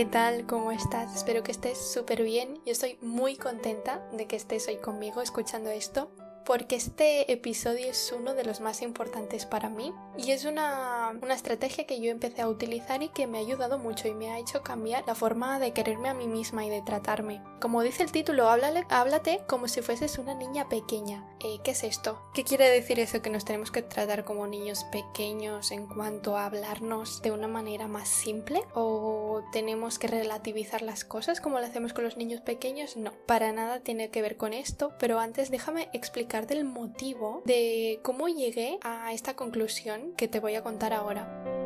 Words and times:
¿qué 0.00 0.06
tal? 0.06 0.46
¿Cómo 0.46 0.72
estás? 0.72 1.14
Espero 1.14 1.42
que 1.42 1.52
estés 1.52 1.76
súper 1.76 2.22
bien. 2.22 2.54
Yo 2.64 2.72
estoy 2.72 2.96
muy 3.02 3.36
contenta 3.36 4.00
de 4.12 4.26
que 4.26 4.34
estés 4.34 4.66
hoy 4.66 4.78
conmigo 4.78 5.20
escuchando 5.20 5.68
esto 5.68 6.10
porque 6.44 6.76
este 6.76 7.30
episodio 7.32 7.86
es 7.90 8.12
uno 8.16 8.34
de 8.34 8.44
los 8.44 8.60
más 8.60 8.82
importantes 8.82 9.46
para 9.46 9.68
mí 9.68 9.92
y 10.16 10.32
es 10.32 10.44
una, 10.44 11.12
una, 11.22 11.34
estrategia 11.34 11.86
que 11.86 12.00
yo 12.00 12.10
empecé 12.10 12.42
a 12.42 12.48
utilizar 12.48 13.02
y 13.02 13.08
que 13.08 13.26
me 13.26 13.38
ha 13.38 13.40
ayudado 13.40 13.78
mucho 13.78 14.08
y 14.08 14.14
me 14.14 14.30
ha 14.30 14.38
hecho 14.38 14.62
cambiar 14.62 15.04
la 15.06 15.14
forma 15.14 15.58
de 15.58 15.72
quererme 15.72 16.08
a 16.08 16.14
mí 16.14 16.26
misma 16.26 16.64
y 16.64 16.70
de 16.70 16.82
tratarme. 16.82 17.42
Como 17.60 17.82
dice 17.82 18.02
el 18.02 18.12
título, 18.12 18.48
háblale, 18.48 18.84
háblate 18.88 19.42
como 19.46 19.68
si 19.68 19.82
fueses 19.82 20.18
una 20.18 20.34
niña 20.34 20.68
pequeña. 20.68 21.26
Eh, 21.40 21.58
¿Qué 21.62 21.70
es 21.70 21.84
esto? 21.84 22.20
¿Qué 22.34 22.44
quiere 22.44 22.68
decir 22.68 22.98
eso? 23.00 23.22
Que 23.22 23.30
nos 23.30 23.44
tenemos 23.44 23.70
que 23.70 23.82
tratar 23.82 24.24
como 24.24 24.46
niños 24.46 24.84
pequeños 24.84 25.70
en 25.70 25.86
cuanto 25.86 26.36
a 26.36 26.46
hablarnos 26.46 27.22
de 27.22 27.30
una 27.30 27.48
manera 27.48 27.86
más 27.86 28.08
simple 28.08 28.62
o 28.74 29.42
tenemos 29.52 29.98
que 29.98 30.08
relativizar 30.08 30.82
las 30.82 31.04
cosas 31.04 31.40
como 31.40 31.60
lo 31.60 31.66
hacemos 31.66 31.92
con 31.92 32.04
los 32.04 32.16
niños 32.16 32.40
pequeños? 32.40 32.96
No, 32.96 33.12
para 33.26 33.52
nada 33.52 33.80
tiene 33.80 34.10
que 34.10 34.22
ver 34.22 34.36
con 34.36 34.52
esto, 34.52 34.92
pero 34.98 35.20
antes 35.20 35.50
déjame 35.50 35.88
explicar 35.92 36.39
del 36.46 36.64
motivo 36.64 37.42
de 37.44 38.00
cómo 38.02 38.28
llegué 38.28 38.78
a 38.82 39.12
esta 39.12 39.34
conclusión 39.34 40.12
que 40.16 40.28
te 40.28 40.40
voy 40.40 40.54
a 40.54 40.62
contar 40.62 40.92
ahora. 40.92 41.59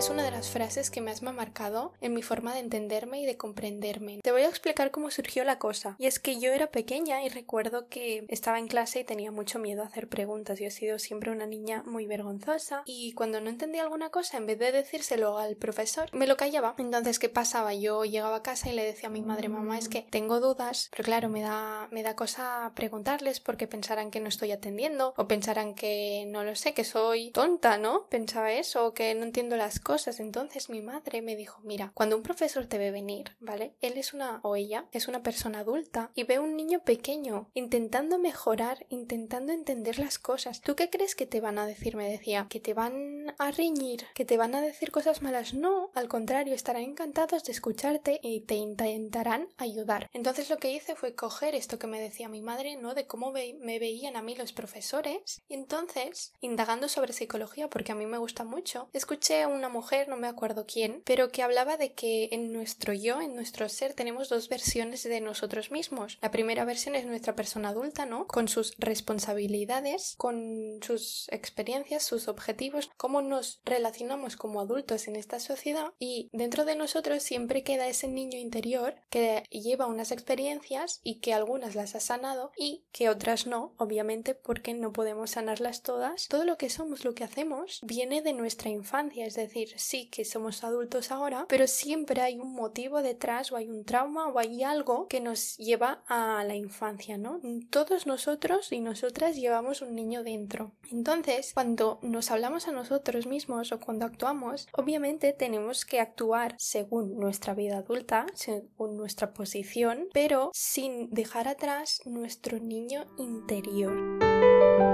Es 0.00 0.08
una 0.08 0.22
de 0.22 0.30
las 0.30 0.48
frases 0.48 0.90
que 0.90 1.02
más 1.02 1.20
me 1.20 1.28
ha 1.28 1.34
marcado 1.34 1.92
en 2.00 2.14
mi 2.14 2.22
forma 2.22 2.54
de 2.54 2.60
entenderme 2.60 3.20
y 3.20 3.26
de 3.26 3.36
comprenderme. 3.36 4.20
Te 4.22 4.32
voy 4.32 4.40
a 4.40 4.48
explicar 4.48 4.90
cómo 4.90 5.10
surgió 5.10 5.44
la 5.44 5.58
cosa. 5.58 5.94
Y 5.98 6.06
es 6.06 6.18
que 6.18 6.40
yo 6.40 6.54
era 6.54 6.68
pequeña 6.68 7.22
y 7.22 7.28
recuerdo 7.28 7.86
que 7.88 8.24
estaba 8.28 8.58
en 8.58 8.66
clase 8.66 9.00
y 9.00 9.04
tenía 9.04 9.30
mucho 9.30 9.58
miedo 9.58 9.82
a 9.82 9.86
hacer 9.88 10.08
preguntas. 10.08 10.58
Yo 10.58 10.68
he 10.68 10.70
sido 10.70 10.98
siempre 10.98 11.30
una 11.30 11.44
niña 11.44 11.82
muy 11.84 12.06
vergonzosa 12.06 12.82
y 12.86 13.12
cuando 13.12 13.42
no 13.42 13.50
entendía 13.50 13.82
alguna 13.82 14.08
cosa, 14.08 14.38
en 14.38 14.46
vez 14.46 14.58
de 14.58 14.72
decírselo 14.72 15.36
al 15.36 15.56
profesor, 15.56 16.08
me 16.14 16.26
lo 16.26 16.38
callaba. 16.38 16.76
Entonces, 16.78 17.18
¿qué 17.18 17.28
pasaba? 17.28 17.74
Yo 17.74 18.06
llegaba 18.06 18.36
a 18.36 18.42
casa 18.42 18.70
y 18.70 18.72
le 18.72 18.86
decía 18.86 19.10
a 19.10 19.12
mi 19.12 19.20
madre, 19.20 19.50
mamá, 19.50 19.76
es 19.76 19.90
que 19.90 20.06
tengo 20.08 20.40
dudas, 20.40 20.88
pero 20.92 21.04
claro, 21.04 21.28
me 21.28 21.42
da, 21.42 21.88
me 21.90 22.02
da 22.02 22.16
cosa 22.16 22.72
preguntarles 22.74 23.40
porque 23.40 23.66
pensarán 23.66 24.10
que 24.10 24.20
no 24.20 24.30
estoy 24.30 24.52
atendiendo 24.52 25.12
o 25.18 25.28
pensarán 25.28 25.74
que 25.74 26.24
no 26.26 26.42
lo 26.42 26.56
sé, 26.56 26.72
que 26.72 26.84
soy 26.84 27.32
tonta, 27.32 27.76
¿no? 27.76 28.06
Pensaba 28.08 28.50
eso 28.50 28.86
o 28.86 28.94
que 28.94 29.14
no 29.14 29.24
entiendo 29.24 29.58
las 29.58 29.78
cosas. 29.78 29.89
Entonces 30.18 30.70
mi 30.70 30.82
madre 30.82 31.20
me 31.20 31.36
dijo, 31.36 31.60
mira, 31.62 31.90
cuando 31.94 32.16
un 32.16 32.22
profesor 32.22 32.66
te 32.66 32.78
ve 32.78 32.90
venir, 32.90 33.36
¿vale? 33.40 33.74
Él 33.80 33.96
es 33.96 34.14
una, 34.14 34.40
o 34.42 34.56
ella, 34.56 34.86
es 34.92 35.08
una 35.08 35.22
persona 35.22 35.60
adulta 35.60 36.10
y 36.14 36.24
ve 36.24 36.36
a 36.36 36.40
un 36.40 36.56
niño 36.56 36.80
pequeño 36.84 37.50
intentando 37.54 38.18
mejorar, 38.18 38.86
intentando 38.88 39.52
entender 39.52 39.98
las 39.98 40.18
cosas. 40.18 40.60
¿Tú 40.60 40.76
qué 40.76 40.90
crees 40.90 41.14
que 41.14 41.26
te 41.26 41.40
van 41.40 41.58
a 41.58 41.66
decir? 41.66 41.96
Me 41.96 42.08
decía, 42.08 42.46
que 42.48 42.60
te 42.60 42.72
van 42.72 43.34
a 43.38 43.50
riñir, 43.50 44.06
que 44.14 44.24
te 44.24 44.36
van 44.36 44.54
a 44.54 44.60
decir 44.60 44.90
cosas 44.90 45.22
malas. 45.22 45.54
No, 45.54 45.90
al 45.94 46.08
contrario, 46.08 46.54
estarán 46.54 46.82
encantados 46.82 47.44
de 47.44 47.52
escucharte 47.52 48.20
y 48.22 48.40
te 48.42 48.54
intentarán 48.54 49.48
ayudar. 49.56 50.08
Entonces 50.12 50.50
lo 50.50 50.58
que 50.58 50.72
hice 50.72 50.94
fue 50.94 51.14
coger 51.14 51.54
esto 51.54 51.78
que 51.78 51.86
me 51.86 52.00
decía 52.00 52.28
mi 52.28 52.42
madre, 52.42 52.76
¿no? 52.76 52.94
De 52.94 53.06
cómo 53.06 53.32
me 53.32 53.78
veían 53.78 54.16
a 54.16 54.22
mí 54.22 54.36
los 54.36 54.52
profesores. 54.52 55.42
Y 55.48 55.54
entonces, 55.54 56.32
indagando 56.40 56.88
sobre 56.88 57.12
psicología, 57.12 57.68
porque 57.68 57.92
a 57.92 57.96
mí 57.96 58.06
me 58.06 58.18
gusta 58.18 58.44
mucho, 58.44 58.88
escuché 58.92 59.46
una 59.46 59.68
mujer, 59.68 59.79
no 60.08 60.16
me 60.16 60.26
acuerdo 60.26 60.66
quién, 60.66 61.02
pero 61.04 61.30
que 61.30 61.42
hablaba 61.42 61.76
de 61.76 61.92
que 61.92 62.28
en 62.32 62.52
nuestro 62.52 62.92
yo, 62.92 63.20
en 63.20 63.34
nuestro 63.34 63.68
ser, 63.68 63.94
tenemos 63.94 64.28
dos 64.28 64.48
versiones 64.48 65.02
de 65.02 65.20
nosotros 65.20 65.70
mismos. 65.70 66.18
La 66.20 66.30
primera 66.30 66.64
versión 66.64 66.94
es 66.94 67.06
nuestra 67.06 67.34
persona 67.34 67.70
adulta, 67.70 68.06
¿no? 68.06 68.26
Con 68.26 68.48
sus 68.48 68.74
responsabilidades, 68.78 70.14
con 70.16 70.80
sus 70.82 71.28
experiencias, 71.30 72.04
sus 72.04 72.28
objetivos, 72.28 72.90
cómo 72.96 73.22
nos 73.22 73.60
relacionamos 73.64 74.36
como 74.36 74.60
adultos 74.60 75.08
en 75.08 75.16
esta 75.16 75.40
sociedad 75.40 75.92
y 75.98 76.28
dentro 76.32 76.64
de 76.64 76.76
nosotros 76.76 77.22
siempre 77.22 77.62
queda 77.62 77.88
ese 77.88 78.08
niño 78.08 78.38
interior 78.38 78.94
que 79.10 79.44
lleva 79.50 79.86
unas 79.86 80.12
experiencias 80.12 81.00
y 81.02 81.20
que 81.20 81.34
algunas 81.34 81.74
las 81.74 81.94
ha 81.94 82.00
sanado 82.00 82.52
y 82.56 82.84
que 82.92 83.08
otras 83.08 83.46
no, 83.46 83.74
obviamente 83.78 84.34
porque 84.34 84.74
no 84.74 84.92
podemos 84.92 85.30
sanarlas 85.30 85.82
todas. 85.82 86.28
Todo 86.28 86.44
lo 86.44 86.58
que 86.58 86.70
somos, 86.70 87.04
lo 87.04 87.14
que 87.14 87.24
hacemos, 87.24 87.80
viene 87.82 88.22
de 88.22 88.32
nuestra 88.32 88.70
infancia, 88.70 89.26
es 89.26 89.34
decir, 89.34 89.69
sí 89.76 90.08
que 90.10 90.24
somos 90.24 90.64
adultos 90.64 91.10
ahora, 91.10 91.46
pero 91.48 91.66
siempre 91.66 92.20
hay 92.20 92.38
un 92.38 92.52
motivo 92.52 93.02
detrás 93.02 93.52
o 93.52 93.56
hay 93.56 93.68
un 93.68 93.84
trauma 93.84 94.28
o 94.28 94.38
hay 94.38 94.62
algo 94.62 95.08
que 95.08 95.20
nos 95.20 95.56
lleva 95.56 96.02
a 96.06 96.44
la 96.44 96.54
infancia, 96.54 97.18
¿no? 97.18 97.40
Todos 97.70 98.06
nosotros 98.06 98.72
y 98.72 98.80
nosotras 98.80 99.36
llevamos 99.36 99.82
un 99.82 99.94
niño 99.94 100.22
dentro. 100.22 100.72
Entonces, 100.90 101.52
cuando 101.54 101.98
nos 102.02 102.30
hablamos 102.30 102.68
a 102.68 102.72
nosotros 102.72 103.26
mismos 103.26 103.72
o 103.72 103.80
cuando 103.80 104.06
actuamos, 104.06 104.68
obviamente 104.72 105.32
tenemos 105.32 105.84
que 105.84 106.00
actuar 106.00 106.56
según 106.58 107.18
nuestra 107.18 107.54
vida 107.54 107.78
adulta, 107.78 108.26
según 108.34 108.96
nuestra 108.96 109.32
posición, 109.32 110.08
pero 110.12 110.50
sin 110.52 111.10
dejar 111.10 111.48
atrás 111.48 112.02
nuestro 112.04 112.58
niño 112.58 113.06
interior. 113.18 114.89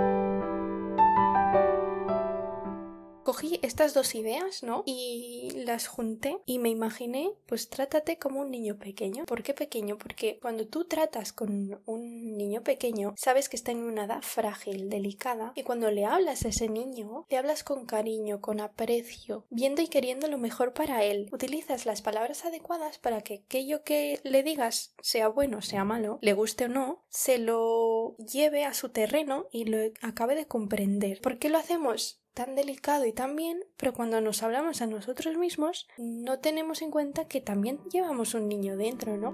Cogí 3.27 3.59
estas 3.63 3.93
dos 3.93 4.15
ideas, 4.15 4.63
¿no? 4.63 4.85
Y 4.87 5.51
las 5.67 5.89
junté 5.89 6.39
y 6.47 6.61
me 6.61 6.69
imaginé, 6.69 7.33
pues 7.47 7.69
trátate 7.69 8.19
como 8.19 8.41
un 8.43 8.53
niño 8.53 8.79
pequeño. 8.79 9.27
¿Por 9.27 9.43
qué 9.43 9.53
pequeño? 9.53 9.99
Porque 9.99 10.39
cuando 10.41 10.69
tú 10.69 10.85
tratas 10.85 11.33
con 11.33 11.83
un 11.87 12.37
niño 12.37 12.63
pequeño, 12.63 13.15
sabes 13.17 13.49
que 13.49 13.57
está 13.57 13.73
en 13.73 13.83
una 13.83 14.05
edad 14.05 14.23
frágil, 14.23 14.89
delicada, 14.89 15.53
y 15.57 15.65
cuando 15.65 15.91
le 15.91 16.05
hablas 16.05 16.45
a 16.45 16.51
ese 16.51 16.69
niño, 16.69 17.27
le 17.29 17.37
hablas 17.37 17.65
con 17.65 17.85
cariño, 17.85 18.41
con 18.41 18.61
aprecio, 18.61 19.45
viendo 19.51 19.83
y 19.83 19.89
queriendo 19.89 20.29
lo 20.29 20.39
mejor 20.39 20.73
para 20.73 21.03
él. 21.03 21.29
Utilizas 21.33 21.85
las 21.85 22.03
palabras 22.03 22.45
adecuadas 22.45 22.99
para 22.99 23.23
que 23.23 23.43
aquello 23.45 23.83
que 23.83 24.21
le 24.23 24.45
digas, 24.45 24.95
sea 25.03 25.27
bueno, 25.27 25.63
sea 25.63 25.83
malo, 25.83 26.21
le 26.23 26.33
guste 26.33 26.67
o 26.67 26.69
no, 26.69 27.03
se 27.09 27.39
lo 27.39 28.17
lleve 28.19 28.65
a 28.65 28.73
su 28.73 28.91
terreno 28.91 29.47
y 29.51 29.65
lo 29.65 29.79
acabe 30.01 30.37
de 30.37 30.47
comprender. 30.47 31.21
¿Por 31.21 31.41
qué 31.41 31.49
lo 31.49 31.59
hacemos? 31.59 32.23
Tan 32.37 32.55
delicado 32.55 33.07
y 33.07 33.15
tan 33.15 33.35
bien, 33.35 33.65
pero 33.79 33.95
cuando 33.95 34.21
nos 34.21 34.43
hablamos 34.43 34.83
a 34.83 34.87
nosotros 34.87 35.39
mismos 35.39 35.89
no 35.97 36.39
tenemos 36.39 36.83
en 36.83 36.91
cuenta 36.91 37.27
que 37.27 37.41
también 37.41 37.81
llevamos 37.91 38.35
un 38.35 38.47
niño 38.47 38.77
dentro, 38.77 39.17
¿no? 39.17 39.33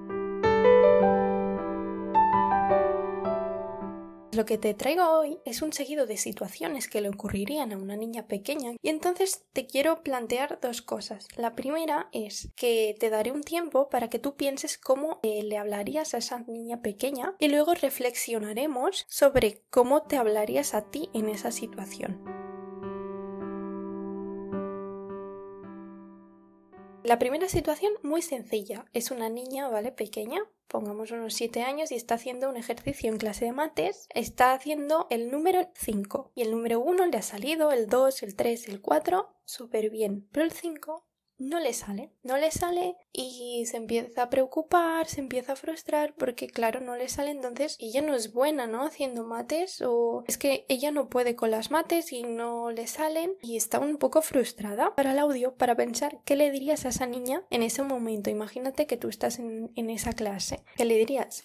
Lo 4.32 4.46
que 4.46 4.56
te 4.56 4.72
traigo 4.72 5.04
hoy 5.04 5.40
es 5.44 5.62
un 5.62 5.72
seguido 5.72 6.06
de 6.06 6.16
situaciones 6.16 6.88
que 6.88 7.00
le 7.00 7.08
ocurrirían 7.08 7.72
a 7.72 7.76
una 7.76 7.96
niña 7.96 8.28
pequeña 8.28 8.70
y 8.80 8.88
entonces 8.88 9.46
te 9.52 9.66
quiero 9.66 10.04
plantear 10.04 10.60
dos 10.62 10.80
cosas. 10.80 11.26
La 11.36 11.56
primera 11.56 12.08
es 12.12 12.52
que 12.54 12.94
te 13.00 13.10
daré 13.10 13.32
un 13.32 13.42
tiempo 13.42 13.88
para 13.88 14.08
que 14.10 14.20
tú 14.20 14.36
pienses 14.36 14.78
cómo 14.78 15.18
eh, 15.24 15.42
le 15.42 15.58
hablarías 15.58 16.14
a 16.14 16.18
esa 16.18 16.38
niña 16.46 16.82
pequeña 16.82 17.34
y 17.40 17.48
luego 17.48 17.74
reflexionaremos 17.74 19.04
sobre 19.08 19.64
cómo 19.70 20.02
te 20.02 20.16
hablarías 20.16 20.72
a 20.74 20.88
ti 20.88 21.10
en 21.12 21.28
esa 21.28 21.50
situación. 21.50 22.41
La 27.04 27.18
primera 27.18 27.48
situación 27.48 27.92
muy 28.04 28.22
sencilla. 28.22 28.86
Es 28.92 29.10
una 29.10 29.28
niña, 29.28 29.68
¿vale? 29.68 29.90
Pequeña, 29.90 30.40
pongamos 30.68 31.10
unos 31.10 31.34
7 31.34 31.62
años 31.62 31.90
y 31.90 31.96
está 31.96 32.14
haciendo 32.14 32.48
un 32.48 32.56
ejercicio 32.56 33.10
en 33.10 33.18
clase 33.18 33.46
de 33.46 33.52
mates, 33.52 34.06
está 34.14 34.52
haciendo 34.52 35.08
el 35.10 35.28
número 35.28 35.68
5 35.74 36.30
y 36.36 36.42
el 36.42 36.52
número 36.52 36.78
1 36.78 37.06
le 37.06 37.18
ha 37.18 37.22
salido, 37.22 37.72
el 37.72 37.88
2, 37.88 38.22
el 38.22 38.36
3, 38.36 38.68
el 38.68 38.80
4, 38.80 39.28
súper 39.44 39.90
bien, 39.90 40.28
pero 40.30 40.44
el 40.44 40.52
5 40.52 41.04
no 41.38 41.58
le 41.60 41.72
sale, 41.72 42.12
no 42.22 42.36
le 42.36 42.50
sale 42.50 42.96
y 43.12 43.64
se 43.66 43.76
empieza 43.76 44.24
a 44.24 44.30
preocupar, 44.30 45.06
se 45.06 45.20
empieza 45.20 45.52
a 45.52 45.56
frustrar 45.56 46.14
porque 46.16 46.46
claro, 46.46 46.80
no 46.80 46.96
le 46.96 47.08
sale 47.08 47.30
entonces 47.30 47.76
ella 47.80 48.02
no 48.02 48.14
es 48.14 48.32
buena, 48.32 48.66
¿no? 48.66 48.84
Haciendo 48.84 49.24
mates 49.24 49.82
o 49.82 50.24
es 50.26 50.38
que 50.38 50.66
ella 50.68 50.90
no 50.90 51.08
puede 51.08 51.34
con 51.34 51.50
las 51.50 51.70
mates 51.70 52.12
y 52.12 52.22
no 52.22 52.70
le 52.70 52.86
salen 52.86 53.36
y 53.42 53.56
está 53.56 53.78
un 53.80 53.96
poco 53.96 54.22
frustrada 54.22 54.94
para 54.94 55.12
el 55.12 55.18
audio 55.18 55.54
para 55.56 55.74
pensar 55.74 56.20
qué 56.24 56.36
le 56.36 56.50
dirías 56.50 56.84
a 56.84 56.90
esa 56.90 57.06
niña 57.06 57.44
en 57.50 57.62
ese 57.62 57.82
momento. 57.82 58.30
Imagínate 58.30 58.86
que 58.86 58.96
tú 58.96 59.08
estás 59.08 59.38
en, 59.38 59.72
en 59.74 59.90
esa 59.90 60.12
clase. 60.12 60.64
¿Qué 60.76 60.84
le 60.84 60.96
dirías? 60.96 61.44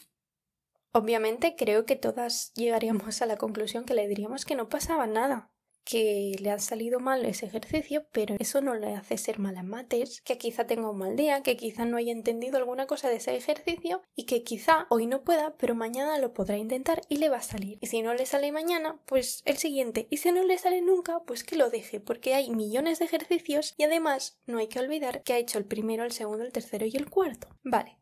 Obviamente 0.92 1.56
creo 1.56 1.86
que 1.86 1.96
todas 1.96 2.54
llegaríamos 2.54 3.22
a 3.22 3.26
la 3.26 3.38
conclusión 3.38 3.86
que 3.86 3.94
le 3.94 4.08
diríamos 4.08 4.46
que 4.46 4.56
no 4.56 4.70
pasaba 4.70 5.06
nada, 5.06 5.52
que 5.88 6.36
le 6.40 6.52
ha 6.52 6.60
salido 6.60 7.00
mal 7.00 7.26
ese 7.26 7.46
ejercicio, 7.46 8.06
pero 8.12 8.36
eso 8.40 8.62
no 8.62 8.76
le 8.76 8.94
hace 8.94 9.18
ser 9.18 9.40
mala 9.40 9.62
en 9.62 9.70
mates, 9.70 10.22
que 10.22 10.38
quizá 10.38 10.68
tenga 10.68 10.90
un 10.90 10.98
mal 10.98 11.16
día, 11.16 11.42
que 11.44 11.56
quizá 11.56 11.86
no 11.86 11.96
haya 11.96 12.12
entendido 12.12 12.58
alguna 12.58 12.88
cosa 12.88 13.10
de 13.10 13.16
ese 13.16 13.38
ejercicio 13.38 14.02
y 14.14 14.26
que 14.26 14.44
quizá 14.44 14.86
hoy 14.90 15.08
no 15.08 15.24
pueda, 15.24 15.56
pero 15.58 15.76
mañana 15.76 16.18
lo 16.18 16.34
podrá 16.34 16.58
intentar 16.58 17.02
y 17.08 17.18
le 17.18 17.30
va 17.30 17.38
a 17.38 17.42
salir. 17.42 17.78
Y 17.80 17.88
si 17.88 18.02
no 18.02 18.14
le 18.14 18.26
sale 18.26 18.52
mañana, 18.52 19.00
pues 19.06 19.42
el 19.46 19.58
siguiente. 19.58 20.08
Y 20.10 20.18
si 20.18 20.32
no 20.34 20.44
le 20.44 20.58
sale 20.58 20.82
nunca, 20.82 21.22
pues 21.26 21.46
que 21.46 21.56
lo 21.56 21.70
deje, 21.70 22.02
porque 22.02 22.34
hay 22.34 22.50
millones 22.52 23.00
de 23.00 23.06
ejercicios 23.06 23.74
y 23.78 23.84
además 23.84 24.42
no 24.46 24.58
hay 24.58 24.68
que 24.68 24.80
olvidar 24.80 25.24
que 25.24 25.34
ha 25.34 25.38
hecho 25.38 25.58
el 25.58 25.66
primero, 25.66 26.04
el 26.04 26.12
segundo, 26.12 26.44
el 26.44 26.52
tercero 26.52 26.86
y 26.86 26.98
el 26.98 27.10
cuarto. 27.10 27.48
Vale, 27.64 27.98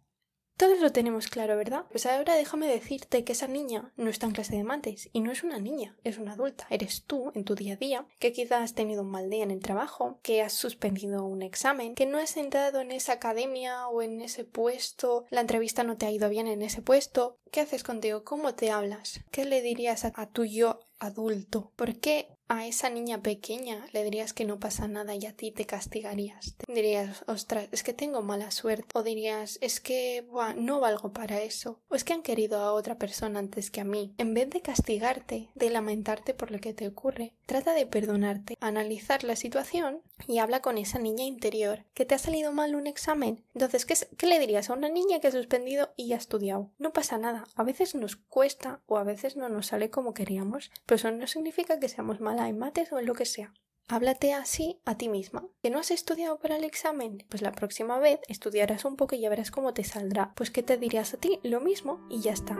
Todos 0.57 0.79
lo 0.79 0.93
tenemos 0.93 1.27
claro, 1.27 1.57
¿verdad? 1.57 1.83
Pues 1.91 2.05
ahora 2.05 2.35
déjame 2.35 2.67
decirte 2.67 3.25
que 3.25 3.33
esa 3.33 3.47
niña 3.47 3.91
no 3.97 4.09
está 4.09 4.25
en 4.25 4.31
clase 4.31 4.55
de 4.55 4.63
mates 4.63 5.09
y 5.11 5.19
no 5.19 5.31
es 5.31 5.43
una 5.43 5.59
niña, 5.59 5.97
es 6.05 6.17
una 6.17 6.33
adulta. 6.33 6.65
Eres 6.69 7.03
tú 7.03 7.31
en 7.35 7.43
tu 7.43 7.55
día 7.55 7.73
a 7.73 7.77
día, 7.77 8.05
que 8.19 8.31
quizás 8.31 8.61
has 8.61 8.73
tenido 8.73 9.01
un 9.01 9.11
mal 9.11 9.29
día 9.29 9.43
en 9.43 9.51
el 9.51 9.59
trabajo, 9.59 10.19
que 10.23 10.41
has 10.41 10.53
suspendido 10.53 11.25
un 11.25 11.41
examen, 11.41 11.93
que 11.93 12.05
no 12.05 12.17
has 12.17 12.37
entrado 12.37 12.79
en 12.79 12.91
esa 12.91 13.13
academia 13.13 13.89
o 13.89 14.01
en 14.01 14.21
ese 14.21 14.45
puesto, 14.45 15.25
la 15.29 15.41
entrevista 15.41 15.83
no 15.83 15.97
te 15.97 16.05
ha 16.05 16.11
ido 16.11 16.29
bien 16.29 16.47
en 16.47 16.61
ese 16.61 16.81
puesto. 16.81 17.37
¿Qué 17.51 17.61
haces 17.61 17.83
contigo? 17.83 18.23
¿Cómo 18.23 18.55
te 18.55 18.71
hablas? 18.71 19.21
¿Qué 19.31 19.45
le 19.45 19.61
dirías 19.61 20.05
a, 20.05 20.27
tu 20.27 20.45
yo 20.45 20.79
adulto? 20.99 21.71
¿Por 21.75 21.99
qué 21.99 22.29
a 22.47 22.65
esa 22.65 22.89
niña 22.89 23.21
pequeña 23.21 23.85
le 23.91 24.03
dirías 24.03 24.33
que 24.33 24.45
no 24.45 24.59
pasa 24.59 24.87
nada 24.87 25.15
y 25.15 25.25
a 25.25 25.33
ti 25.33 25.51
te 25.51 25.65
castigarías. 25.65 26.55
Dirías, 26.67 27.23
ostras, 27.27 27.67
es 27.71 27.83
que 27.83 27.93
tengo 27.93 28.21
mala 28.21 28.51
suerte. 28.51 28.85
O 28.93 29.03
dirías, 29.03 29.57
es 29.61 29.79
que 29.79 30.25
no 30.57 30.79
valgo 30.79 31.11
para 31.11 31.41
eso. 31.41 31.79
O 31.89 31.95
es 31.95 32.03
que 32.03 32.13
han 32.13 32.21
querido 32.21 32.59
a 32.59 32.73
otra 32.73 32.97
persona 32.97 33.39
antes 33.39 33.71
que 33.71 33.81
a 33.81 33.85
mí. 33.85 34.13
En 34.17 34.33
vez 34.33 34.49
de 34.49 34.61
castigarte, 34.61 35.49
de 35.55 35.69
lamentarte 35.69 36.33
por 36.33 36.51
lo 36.51 36.59
que 36.59 36.73
te 36.73 36.87
ocurre, 36.87 37.33
trata 37.45 37.73
de 37.73 37.85
perdonarte, 37.85 38.57
analizar 38.59 39.23
la 39.23 39.35
situación 39.35 40.01
y 40.27 40.39
habla 40.39 40.61
con 40.61 40.77
esa 40.77 40.99
niña 40.99 41.25
interior. 41.25 41.85
¿Que 41.93 42.05
te 42.05 42.15
ha 42.15 42.19
salido 42.19 42.51
mal 42.51 42.75
un 42.75 42.87
examen? 42.87 43.43
Entonces, 43.53 43.85
¿qué, 43.85 43.95
¿qué 44.17 44.27
le 44.27 44.39
dirías 44.39 44.69
a 44.69 44.73
una 44.73 44.89
niña 44.89 45.19
que 45.19 45.27
ha 45.27 45.31
suspendido 45.31 45.93
y 45.95 46.13
ha 46.13 46.17
estudiado? 46.17 46.71
No 46.77 46.93
pasa 46.93 47.17
nada. 47.17 47.45
A 47.55 47.63
veces 47.63 47.95
nos 47.95 48.15
cuesta 48.15 48.81
o 48.85 48.97
a 48.97 49.03
veces 49.03 49.35
no 49.35 49.49
nos 49.49 49.67
sale 49.67 49.89
como 49.89 50.13
queríamos, 50.13 50.71
pero 50.85 50.97
eso 50.97 51.11
no 51.11 51.27
significa 51.27 51.79
que 51.79 51.89
seamos 51.89 52.21
en 52.43 52.57
mates 52.57 52.91
o 52.91 52.99
en 52.99 53.05
lo 53.05 53.13
que 53.13 53.25
sea. 53.25 53.53
Háblate 53.87 54.33
así 54.33 54.81
a 54.85 54.97
ti 54.97 55.09
misma. 55.09 55.47
¿Que 55.61 55.69
no 55.69 55.79
has 55.79 55.91
estudiado 55.91 56.39
para 56.39 56.57
el 56.57 56.63
examen? 56.63 57.23
Pues 57.29 57.41
la 57.41 57.51
próxima 57.51 57.99
vez 57.99 58.19
estudiarás 58.27 58.83
un 58.83 58.95
poco 58.95 59.15
y 59.15 59.21
ya 59.21 59.29
verás 59.29 59.51
cómo 59.51 59.73
te 59.73 59.83
saldrá. 59.83 60.33
Pues 60.35 60.49
¿qué 60.49 60.63
te 60.63 60.77
dirías 60.77 61.13
a 61.13 61.17
ti? 61.17 61.39
Lo 61.43 61.61
mismo 61.61 62.05
y 62.09 62.21
ya 62.21 62.33
está. 62.33 62.57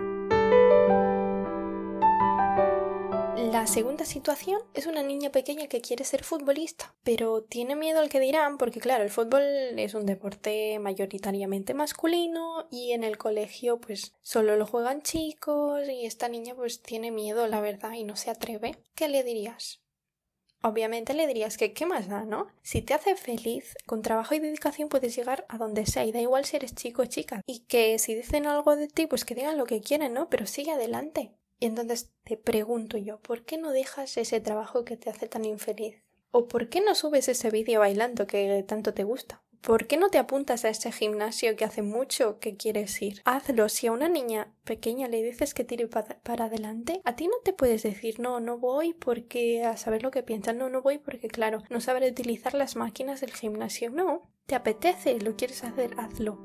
La 3.55 3.67
segunda 3.67 4.03
situación 4.03 4.59
es 4.73 4.85
una 4.85 5.01
niña 5.01 5.31
pequeña 5.31 5.67
que 5.67 5.79
quiere 5.79 6.03
ser 6.03 6.25
futbolista, 6.25 6.93
pero 7.05 7.41
tiene 7.41 7.77
miedo 7.77 8.01
al 8.01 8.09
que 8.09 8.19
dirán 8.19 8.57
porque 8.57 8.81
claro, 8.81 9.05
el 9.05 9.09
fútbol 9.09 9.43
es 9.79 9.93
un 9.93 10.05
deporte 10.05 10.77
mayoritariamente 10.79 11.73
masculino 11.73 12.67
y 12.69 12.91
en 12.91 13.05
el 13.05 13.17
colegio 13.17 13.79
pues 13.79 14.13
solo 14.21 14.57
lo 14.57 14.65
juegan 14.65 15.03
chicos 15.03 15.87
y 15.87 16.05
esta 16.05 16.27
niña 16.27 16.53
pues 16.53 16.81
tiene 16.81 17.11
miedo, 17.11 17.47
la 17.47 17.61
verdad, 17.61 17.93
y 17.93 18.03
no 18.03 18.17
se 18.17 18.29
atreve. 18.29 18.75
¿Qué 18.93 19.07
le 19.07 19.23
dirías? 19.23 19.79
Obviamente 20.61 21.13
le 21.13 21.25
dirías 21.25 21.55
que 21.55 21.71
qué 21.71 21.85
más 21.85 22.09
da, 22.09 22.25
¿no? 22.25 22.47
Si 22.61 22.81
te 22.81 22.93
hace 22.93 23.15
feliz, 23.15 23.73
con 23.85 24.01
trabajo 24.01 24.35
y 24.35 24.39
dedicación 24.39 24.89
puedes 24.89 25.15
llegar 25.15 25.45
a 25.47 25.57
donde 25.57 25.85
sea 25.85 26.03
y 26.03 26.11
da 26.11 26.19
igual 26.19 26.43
si 26.43 26.57
eres 26.57 26.75
chico 26.75 27.03
o 27.03 27.05
chica. 27.05 27.41
Y 27.45 27.59
que 27.67 27.99
si 27.99 28.15
dicen 28.15 28.47
algo 28.47 28.75
de 28.75 28.89
ti, 28.89 29.07
pues 29.07 29.23
que 29.23 29.33
digan 29.33 29.57
lo 29.57 29.65
que 29.65 29.79
quieren, 29.79 30.13
¿no? 30.13 30.29
Pero 30.29 30.45
sigue 30.45 30.71
adelante. 30.71 31.31
Y 31.59 31.67
entonces 31.67 32.11
te 32.23 32.37
pregunto 32.37 32.97
yo, 32.97 33.19
¿por 33.19 33.43
qué 33.43 33.57
no 33.57 33.71
dejas 33.71 34.17
ese 34.17 34.41
trabajo 34.41 34.83
que 34.83 34.97
te 34.97 35.09
hace 35.09 35.27
tan 35.27 35.45
infeliz? 35.45 36.03
¿O 36.31 36.47
por 36.47 36.67
qué 36.67 36.81
no 36.81 36.95
subes 36.95 37.29
ese 37.29 37.49
vídeo 37.49 37.79
bailando 37.79 38.27
que 38.27 38.63
tanto 38.67 38.93
te 38.93 39.03
gusta? 39.03 39.41
¿Por 39.65 39.87
qué 39.87 39.97
no 39.97 40.09
te 40.09 40.19
apuntas 40.19 40.63
a 40.63 40.69
ese 40.69 40.91
gimnasio 40.91 41.55
que 41.55 41.65
hace 41.65 41.81
mucho 41.81 42.37
que 42.37 42.55
quieres 42.55 43.01
ir? 43.01 43.21
Hazlo. 43.25 43.67
Si 43.67 43.87
a 43.87 43.91
una 43.91 44.07
niña 44.07 44.53
pequeña 44.63 45.07
le 45.07 45.23
dices 45.23 45.55
que 45.55 45.63
tire 45.63 45.87
para 45.87 46.45
adelante, 46.45 47.01
a 47.03 47.15
ti 47.15 47.27
no 47.27 47.37
te 47.43 47.51
puedes 47.51 47.81
decir 47.81 48.19
no, 48.19 48.39
no 48.39 48.59
voy 48.59 48.93
porque 48.93 49.63
a 49.63 49.75
saber 49.75 50.03
lo 50.03 50.11
que 50.11 50.21
piensan, 50.21 50.59
no, 50.59 50.69
no 50.69 50.83
voy 50.83 50.99
porque 50.99 51.29
claro, 51.29 51.63
no 51.71 51.81
sabré 51.81 52.11
utilizar 52.11 52.53
las 52.53 52.75
máquinas 52.75 53.21
del 53.21 53.33
gimnasio. 53.33 53.89
No, 53.89 54.29
te 54.45 54.53
apetece, 54.53 55.19
lo 55.19 55.35
quieres 55.35 55.63
hacer, 55.63 55.95
hazlo. 55.97 56.44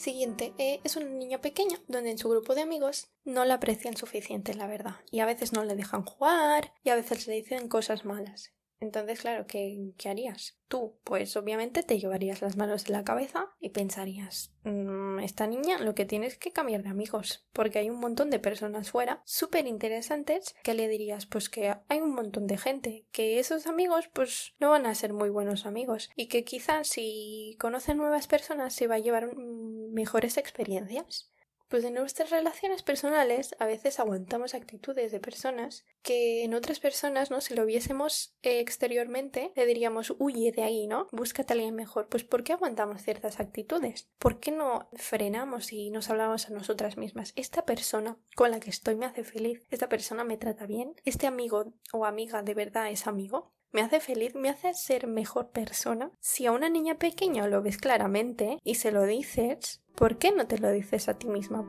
Siguiente, 0.00 0.54
eh, 0.56 0.80
es 0.82 0.96
una 0.96 1.10
niña 1.10 1.42
pequeña 1.42 1.78
donde 1.86 2.10
en 2.10 2.16
su 2.16 2.30
grupo 2.30 2.54
de 2.54 2.62
amigos 2.62 3.10
no 3.26 3.44
la 3.44 3.56
aprecian 3.56 3.98
suficiente, 3.98 4.54
la 4.54 4.66
verdad. 4.66 4.96
Y 5.10 5.20
a 5.20 5.26
veces 5.26 5.52
no 5.52 5.62
le 5.62 5.76
dejan 5.76 6.06
jugar 6.06 6.72
y 6.82 6.88
a 6.88 6.94
veces 6.94 7.26
le 7.26 7.34
dicen 7.34 7.68
cosas 7.68 8.06
malas. 8.06 8.54
Entonces, 8.80 9.20
claro, 9.20 9.46
¿qué, 9.46 9.92
¿qué, 9.98 10.08
harías? 10.08 10.58
Tú, 10.68 10.96
pues 11.04 11.36
obviamente 11.36 11.82
te 11.82 11.98
llevarías 11.98 12.40
las 12.40 12.56
manos 12.56 12.86
en 12.86 12.92
la 12.92 13.04
cabeza 13.04 13.50
y 13.60 13.70
pensarías, 13.70 14.54
mmm, 14.64 15.18
esta 15.18 15.46
niña 15.46 15.78
lo 15.78 15.94
que 15.94 16.06
tiene 16.06 16.26
es 16.26 16.38
que 16.38 16.52
cambiar 16.52 16.82
de 16.82 16.88
amigos, 16.88 17.46
porque 17.52 17.78
hay 17.78 17.90
un 17.90 18.00
montón 18.00 18.30
de 18.30 18.38
personas 18.38 18.90
fuera 18.90 19.22
súper 19.26 19.66
interesantes 19.66 20.54
que 20.62 20.72
le 20.72 20.88
dirías, 20.88 21.26
pues 21.26 21.50
que 21.50 21.74
hay 21.88 22.00
un 22.00 22.14
montón 22.14 22.46
de 22.46 22.56
gente, 22.56 23.06
que 23.12 23.38
esos 23.38 23.66
amigos 23.66 24.08
pues 24.14 24.54
no 24.58 24.70
van 24.70 24.86
a 24.86 24.94
ser 24.94 25.12
muy 25.12 25.28
buenos 25.28 25.66
amigos 25.66 26.08
y 26.16 26.28
que 26.28 26.44
quizás 26.44 26.88
si 26.88 27.56
conocen 27.60 27.98
nuevas 27.98 28.28
personas 28.28 28.72
se 28.72 28.86
va 28.86 28.94
a 28.94 29.00
llevar 29.00 29.36
mejores 29.36 30.38
experiencias. 30.38 31.30
Pues 31.70 31.84
en 31.84 31.94
nuestras 31.94 32.30
relaciones 32.30 32.82
personales 32.82 33.54
a 33.60 33.64
veces 33.64 34.00
aguantamos 34.00 34.54
actitudes 34.54 35.12
de 35.12 35.20
personas 35.20 35.84
que 36.02 36.42
en 36.42 36.52
otras 36.52 36.80
personas, 36.80 37.30
¿no? 37.30 37.40
Si 37.40 37.54
lo 37.54 37.64
viésemos 37.64 38.34
exteriormente, 38.42 39.52
le 39.54 39.66
diríamos 39.66 40.12
huye 40.18 40.50
de 40.50 40.64
ahí, 40.64 40.88
¿no? 40.88 41.06
Búscate 41.12 41.52
a 41.52 41.54
alguien 41.54 41.76
mejor. 41.76 42.08
Pues 42.08 42.24
¿por 42.24 42.42
qué 42.42 42.54
aguantamos 42.54 43.02
ciertas 43.02 43.38
actitudes? 43.38 44.08
¿Por 44.18 44.40
qué 44.40 44.50
no 44.50 44.88
frenamos 44.94 45.72
y 45.72 45.90
nos 45.90 46.10
hablamos 46.10 46.48
a 46.48 46.52
nosotras 46.52 46.96
mismas? 46.96 47.32
Esta 47.36 47.64
persona 47.64 48.18
con 48.34 48.50
la 48.50 48.58
que 48.58 48.70
estoy 48.70 48.96
me 48.96 49.06
hace 49.06 49.22
feliz. 49.22 49.64
Esta 49.70 49.88
persona 49.88 50.24
me 50.24 50.38
trata 50.38 50.66
bien. 50.66 50.96
Este 51.04 51.28
amigo 51.28 51.72
o 51.92 52.04
amiga 52.04 52.42
de 52.42 52.54
verdad 52.54 52.90
es 52.90 53.06
amigo 53.06 53.52
me 53.72 53.82
hace 53.82 54.00
feliz, 54.00 54.34
me 54.34 54.48
hace 54.48 54.74
ser 54.74 55.06
mejor 55.06 55.50
persona. 55.50 56.10
Si 56.20 56.46
a 56.46 56.52
una 56.52 56.68
niña 56.68 56.98
pequeña 56.98 57.46
lo 57.46 57.62
ves 57.62 57.78
claramente 57.78 58.58
y 58.64 58.76
se 58.76 58.92
lo 58.92 59.04
dices, 59.04 59.82
¿por 59.94 60.18
qué 60.18 60.32
no 60.32 60.46
te 60.46 60.58
lo 60.58 60.70
dices 60.70 61.08
a 61.08 61.18
ti 61.18 61.28
misma? 61.28 61.64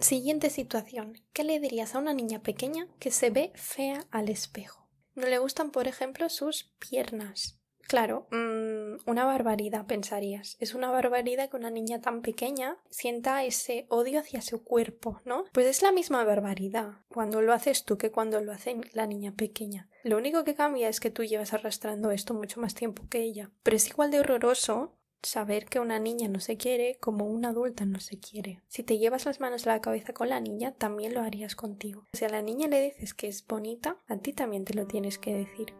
Siguiente 0.00 0.50
situación. 0.50 1.20
¿Qué 1.32 1.42
le 1.42 1.58
dirías 1.58 1.94
a 1.94 1.98
una 1.98 2.14
niña 2.14 2.42
pequeña 2.42 2.86
que 3.00 3.10
se 3.10 3.30
ve 3.30 3.52
fea 3.56 4.06
al 4.10 4.28
espejo? 4.28 4.88
No 5.14 5.26
le 5.26 5.38
gustan, 5.38 5.72
por 5.72 5.88
ejemplo, 5.88 6.28
sus 6.28 6.72
piernas. 6.78 7.57
Claro, 7.88 8.26
mm, 8.30 9.08
una 9.10 9.24
barbaridad, 9.24 9.86
pensarías. 9.86 10.56
Es 10.60 10.74
una 10.74 10.90
barbaridad 10.90 11.48
que 11.48 11.56
una 11.56 11.70
niña 11.70 12.02
tan 12.02 12.20
pequeña 12.20 12.76
sienta 12.90 13.42
ese 13.44 13.86
odio 13.88 14.20
hacia 14.20 14.42
su 14.42 14.62
cuerpo, 14.62 15.22
¿no? 15.24 15.46
Pues 15.52 15.66
es 15.66 15.80
la 15.80 15.90
misma 15.90 16.22
barbaridad 16.22 16.98
cuando 17.08 17.40
lo 17.40 17.54
haces 17.54 17.84
tú 17.84 17.96
que 17.96 18.10
cuando 18.10 18.42
lo 18.42 18.52
hace 18.52 18.78
la 18.92 19.06
niña 19.06 19.32
pequeña. 19.32 19.88
Lo 20.04 20.18
único 20.18 20.44
que 20.44 20.54
cambia 20.54 20.90
es 20.90 21.00
que 21.00 21.10
tú 21.10 21.24
llevas 21.24 21.54
arrastrando 21.54 22.10
esto 22.10 22.34
mucho 22.34 22.60
más 22.60 22.74
tiempo 22.74 23.08
que 23.08 23.22
ella. 23.22 23.50
Pero 23.62 23.78
es 23.78 23.88
igual 23.88 24.10
de 24.10 24.20
horroroso 24.20 24.98
saber 25.22 25.64
que 25.64 25.80
una 25.80 25.98
niña 25.98 26.28
no 26.28 26.40
se 26.40 26.58
quiere 26.58 26.98
como 27.00 27.24
una 27.24 27.48
adulta 27.48 27.86
no 27.86 28.00
se 28.00 28.20
quiere. 28.20 28.62
Si 28.68 28.82
te 28.82 28.98
llevas 28.98 29.24
las 29.24 29.40
manos 29.40 29.66
a 29.66 29.70
la 29.70 29.80
cabeza 29.80 30.12
con 30.12 30.28
la 30.28 30.40
niña, 30.40 30.72
también 30.72 31.14
lo 31.14 31.22
harías 31.22 31.56
contigo. 31.56 32.06
Si 32.12 32.26
a 32.26 32.28
la 32.28 32.42
niña 32.42 32.68
le 32.68 32.82
dices 32.82 33.14
que 33.14 33.28
es 33.28 33.46
bonita, 33.46 33.96
a 34.06 34.18
ti 34.18 34.34
también 34.34 34.66
te 34.66 34.74
lo 34.74 34.86
tienes 34.86 35.18
que 35.18 35.34
decir. 35.34 35.74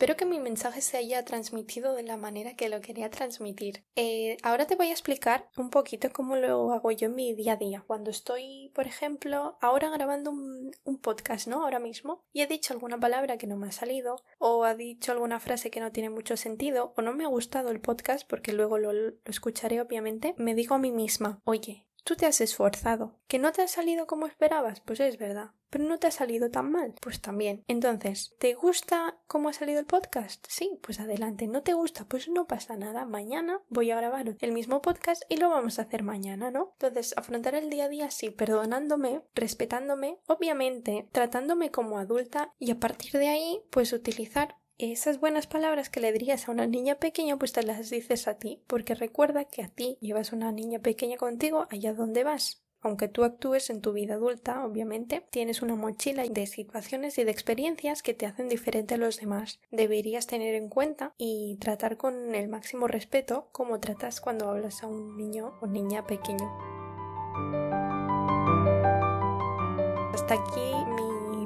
Espero 0.00 0.16
que 0.16 0.24
mi 0.24 0.40
mensaje 0.40 0.80
se 0.80 0.96
haya 0.96 1.26
transmitido 1.26 1.94
de 1.94 2.02
la 2.02 2.16
manera 2.16 2.56
que 2.56 2.70
lo 2.70 2.80
quería 2.80 3.10
transmitir. 3.10 3.84
Eh, 3.96 4.38
ahora 4.42 4.66
te 4.66 4.74
voy 4.74 4.86
a 4.86 4.92
explicar 4.92 5.50
un 5.58 5.68
poquito 5.68 6.08
cómo 6.10 6.36
lo 6.36 6.72
hago 6.72 6.90
yo 6.90 7.08
en 7.08 7.14
mi 7.14 7.34
día 7.34 7.52
a 7.52 7.56
día. 7.56 7.84
Cuando 7.86 8.10
estoy, 8.10 8.72
por 8.74 8.86
ejemplo, 8.86 9.58
ahora 9.60 9.90
grabando 9.90 10.30
un, 10.30 10.72
podcast, 11.02 11.48
¿no? 11.48 11.64
Ahora 11.64 11.80
mismo, 11.80 12.24
y 12.32 12.40
he 12.40 12.46
dicho 12.46 12.72
alguna 12.72 12.98
palabra 12.98 13.36
que 13.36 13.46
no 13.46 13.58
me 13.58 13.68
ha 13.68 13.72
salido, 13.72 14.16
o 14.38 14.64
ha 14.64 14.74
dicho 14.74 15.12
alguna 15.12 15.38
frase 15.38 15.70
que 15.70 15.80
no 15.80 15.92
tiene 15.92 16.08
mucho 16.08 16.38
sentido, 16.38 16.94
o 16.96 17.02
no 17.02 17.12
me 17.12 17.24
ha 17.24 17.28
gustado 17.28 17.70
el 17.70 17.82
podcast 17.82 18.26
porque 18.26 18.54
luego 18.54 18.78
lo 18.78 18.92
escucharé 19.26 19.82
obviamente, 19.82 20.34
me 20.38 20.54
digo 20.54 20.74
a 20.74 20.78
mí 20.78 20.92
misma, 20.92 21.42
oye, 21.44 21.89
Tú 22.04 22.16
te 22.16 22.26
has 22.26 22.40
esforzado. 22.40 23.18
¿Que 23.28 23.38
no 23.38 23.52
te 23.52 23.62
ha 23.62 23.68
salido 23.68 24.06
como 24.06 24.26
esperabas? 24.26 24.80
Pues 24.80 25.00
es 25.00 25.18
verdad. 25.18 25.50
Pero 25.70 25.84
no 25.84 25.98
te 25.98 26.08
ha 26.08 26.10
salido 26.10 26.50
tan 26.50 26.72
mal. 26.72 26.94
Pues 27.00 27.20
también. 27.20 27.62
Entonces, 27.68 28.34
¿te 28.38 28.54
gusta 28.54 29.18
cómo 29.28 29.48
ha 29.48 29.52
salido 29.52 29.78
el 29.78 29.86
podcast? 29.86 30.44
Sí, 30.48 30.78
pues 30.82 30.98
adelante. 30.98 31.46
¿No 31.46 31.62
te 31.62 31.74
gusta? 31.74 32.04
Pues 32.06 32.28
no 32.28 32.46
pasa 32.46 32.76
nada. 32.76 33.04
Mañana 33.04 33.60
voy 33.68 33.92
a 33.92 33.96
grabar 33.96 34.36
el 34.40 34.52
mismo 34.52 34.82
podcast 34.82 35.22
y 35.28 35.36
lo 35.36 35.48
vamos 35.48 35.78
a 35.78 35.82
hacer 35.82 36.02
mañana, 36.02 36.50
¿no? 36.50 36.72
Entonces, 36.72 37.14
afrontar 37.16 37.54
el 37.54 37.70
día 37.70 37.84
a 37.84 37.88
día 37.88 38.06
así, 38.06 38.30
perdonándome, 38.30 39.22
respetándome, 39.34 40.18
obviamente, 40.26 41.08
tratándome 41.12 41.70
como 41.70 41.98
adulta 41.98 42.52
y 42.58 42.72
a 42.72 42.80
partir 42.80 43.12
de 43.12 43.28
ahí, 43.28 43.62
pues 43.70 43.92
utilizar 43.92 44.56
esas 44.80 45.20
buenas 45.20 45.46
palabras 45.46 45.90
que 45.90 46.00
le 46.00 46.12
dirías 46.12 46.48
a 46.48 46.52
una 46.52 46.66
niña 46.66 46.96
pequeña, 46.96 47.36
pues 47.36 47.52
te 47.52 47.62
las 47.62 47.90
dices 47.90 48.28
a 48.28 48.38
ti, 48.38 48.62
porque 48.66 48.94
recuerda 48.94 49.44
que 49.44 49.62
a 49.62 49.68
ti 49.68 49.98
llevas 50.00 50.32
una 50.32 50.52
niña 50.52 50.78
pequeña 50.78 51.16
contigo 51.16 51.66
allá 51.70 51.94
donde 51.94 52.24
vas. 52.24 52.62
Aunque 52.82 53.08
tú 53.08 53.24
actúes 53.24 53.68
en 53.68 53.82
tu 53.82 53.92
vida 53.92 54.14
adulta, 54.14 54.64
obviamente, 54.64 55.22
tienes 55.30 55.60
una 55.60 55.76
mochila 55.76 56.24
de 56.24 56.46
situaciones 56.46 57.18
y 57.18 57.24
de 57.24 57.30
experiencias 57.30 58.02
que 58.02 58.14
te 58.14 58.24
hacen 58.24 58.48
diferente 58.48 58.94
a 58.94 58.98
los 58.98 59.20
demás. 59.20 59.60
Deberías 59.70 60.26
tener 60.26 60.54
en 60.54 60.70
cuenta 60.70 61.12
y 61.18 61.58
tratar 61.60 61.98
con 61.98 62.34
el 62.34 62.48
máximo 62.48 62.88
respeto 62.88 63.48
como 63.52 63.80
tratas 63.80 64.22
cuando 64.22 64.48
hablas 64.48 64.82
a 64.82 64.86
un 64.86 65.18
niño 65.18 65.58
o 65.60 65.66
niña 65.66 66.06
pequeño. 66.06 66.50
hasta 70.30 70.34
aquí 70.34 70.72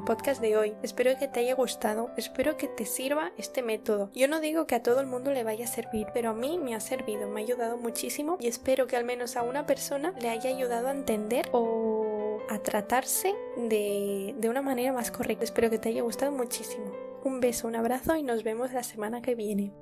podcast 0.05 0.41
de 0.41 0.57
hoy. 0.57 0.75
Espero 0.83 1.19
que 1.19 1.29
te 1.29 1.41
haya 1.41 1.55
gustado, 1.55 2.11
espero 2.17 2.57
que 2.57 2.69
te 2.69 2.85
sirva 2.85 3.33
este 3.37 3.63
método. 3.63 4.11
Yo 4.15 4.29
no 4.29 4.41
digo 4.41 4.67
que 4.67 4.75
a 4.75 4.83
todo 4.83 5.01
el 5.01 5.07
mundo 5.07 5.33
le 5.33 5.45
vaya 5.45 5.65
a 5.65 5.69
servir, 5.69 6.07
pero 6.13 6.31
a 6.31 6.35
mí 6.35 6.59
me 6.59 6.75
ha 6.75 6.81
servido, 6.81 7.29
me 7.29 7.41
ha 7.41 7.45
ayudado 7.45 7.77
muchísimo 7.77 8.37
y 8.41 8.47
espero 8.47 8.87
que 8.87 8.97
al 8.97 9.05
menos 9.05 9.37
a 9.37 9.43
una 9.43 9.67
persona 9.67 10.15
le 10.21 10.29
haya 10.29 10.51
ayudado 10.51 10.89
a 10.89 10.93
entender 10.93 11.49
o 11.53 12.39
a 12.49 12.59
tratarse 12.59 13.35
de, 13.57 14.35
de 14.39 14.49
una 14.49 14.63
manera 14.63 14.93
más 14.93 15.11
correcta. 15.11 15.45
Espero 15.45 15.71
que 15.71 15.79
te 15.79 15.89
haya 15.89 16.03
gustado 16.03 16.33
muchísimo. 16.33 16.93
Un 17.25 17.41
beso, 17.41 17.69
un 17.69 17.77
abrazo 17.77 18.17
y 18.17 18.23
nos 18.23 18.45
vemos 18.45 18.73
la 18.73 18.83
semana 18.83 19.23
que 19.23 19.35
viene. 19.35 19.73